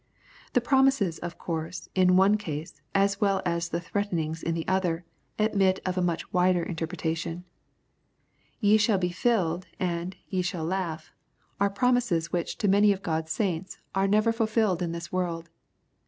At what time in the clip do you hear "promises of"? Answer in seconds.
0.61-1.37